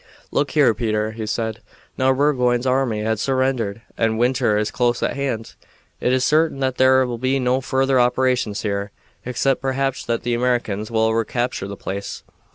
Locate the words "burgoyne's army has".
2.11-3.21